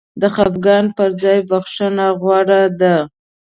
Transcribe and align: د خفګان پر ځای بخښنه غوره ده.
د 0.21 0.23
خفګان 0.35 0.85
پر 0.97 1.09
ځای 1.21 1.39
بخښنه 1.49 2.07
غوره 2.19 2.61
ده. 2.79 2.95